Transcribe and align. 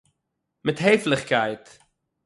מיט 0.65 0.79
העפליכקייט 0.83 1.65